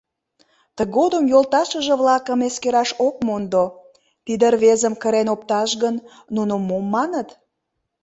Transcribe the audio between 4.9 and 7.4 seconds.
кырен опташ гын, нуно мом маныт?